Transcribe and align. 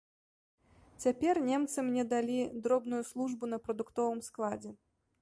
Цяпер 1.07 1.35
немцы 1.51 1.77
мне 1.91 2.03
далі 2.15 2.39
дробную 2.65 3.03
службу 3.13 3.43
на 3.55 3.63
прадуктовым 3.67 4.19
складзе. 4.31 4.79